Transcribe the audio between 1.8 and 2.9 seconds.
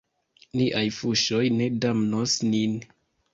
damnos nin.